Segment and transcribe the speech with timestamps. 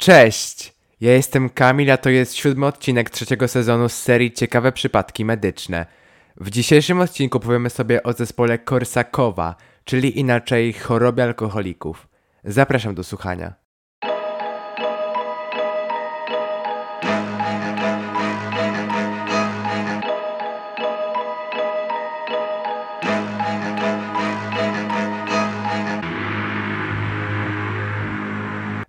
[0.00, 0.74] Cześć!
[1.00, 5.86] Ja jestem Kamil, a to jest siódmy odcinek trzeciego sezonu z serii Ciekawe Przypadki Medyczne.
[6.36, 12.08] W dzisiejszym odcinku powiemy sobie o zespole Korsakowa, czyli inaczej chorobie alkoholików.
[12.44, 13.54] Zapraszam do słuchania.